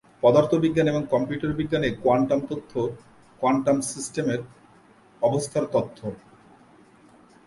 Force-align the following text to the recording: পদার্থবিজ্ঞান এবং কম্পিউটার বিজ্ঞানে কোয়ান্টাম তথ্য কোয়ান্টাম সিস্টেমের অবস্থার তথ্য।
পদার্থবিজ্ঞান 0.23 0.87
এবং 0.87 1.03
কম্পিউটার 1.11 1.51
বিজ্ঞানে 1.53 1.89
কোয়ান্টাম 2.03 2.39
তথ্য 2.49 2.71
কোয়ান্টাম 3.41 3.77
সিস্টেমের 3.81 4.41
অবস্থার 5.21 5.65
তথ্য। 5.71 5.99